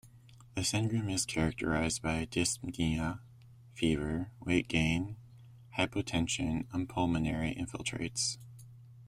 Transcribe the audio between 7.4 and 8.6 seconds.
infiltrates.